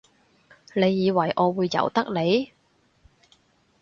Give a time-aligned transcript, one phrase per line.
[0.73, 2.51] 你以為我會由得你？